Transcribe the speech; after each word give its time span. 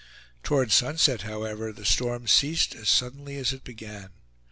Toward 0.41 0.71
sunset, 0.71 1.21
however, 1.21 1.71
the 1.71 1.85
storm 1.85 2.25
ceased 2.27 2.73
as 2.73 2.89
suddenly 2.89 3.37
as 3.37 3.53
it 3.53 3.63
began. 3.63 4.09